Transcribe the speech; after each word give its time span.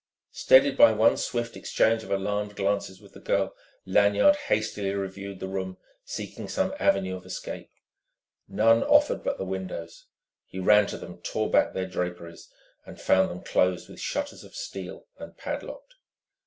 Steadied 0.31 0.75
by 0.77 0.91
one 0.93 1.15
swift 1.15 1.55
exchange 1.55 2.01
of 2.01 2.09
alarmed 2.09 2.55
glances 2.55 2.99
with 2.99 3.13
the 3.13 3.19
girl, 3.19 3.55
Lanyard 3.85 4.35
hastily 4.47 4.95
reviewed 4.95 5.39
the 5.39 5.47
room, 5.47 5.77
seeking 6.03 6.47
some 6.49 6.73
avenue 6.79 7.15
of 7.15 7.23
escape. 7.23 7.69
None 8.47 8.81
offered 8.81 9.23
but 9.23 9.37
the 9.37 9.45
windows. 9.45 10.07
He 10.47 10.57
ran 10.57 10.87
to 10.87 10.97
them, 10.97 11.21
tore 11.21 11.51
back 11.51 11.73
their 11.75 11.85
draperies, 11.85 12.49
and 12.83 12.99
found 12.99 13.29
them 13.29 13.43
closed 13.43 13.87
with 13.89 13.99
shutters 13.99 14.43
of 14.43 14.55
steel 14.55 15.05
and 15.19 15.37
padlocked. 15.37 15.93